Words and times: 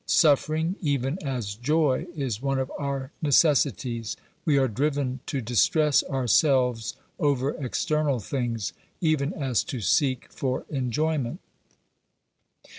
Suffering, 0.07 0.77
even 0.81 1.19
as 1.23 1.53
joy, 1.53 2.07
is 2.15 2.41
one 2.41 2.57
of 2.57 2.71
our 2.79 3.11
necessities; 3.21 4.17
we 4.45 4.57
are 4.57 4.67
driven 4.67 5.19
to 5.27 5.41
distress 5.41 6.03
ourselves 6.05 6.95
over 7.19 7.51
external 7.63 8.19
things, 8.19 8.73
even 8.99 9.31
as 9.35 9.63
to 9.65 9.79
seek 9.79 10.25
for 10.31 10.65
enjoyment. 10.71 11.39